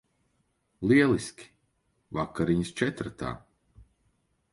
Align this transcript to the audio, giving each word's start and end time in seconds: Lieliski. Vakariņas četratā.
Lieliski. 0.91 1.45
Vakariņas 2.19 2.73
četratā. 2.81 3.35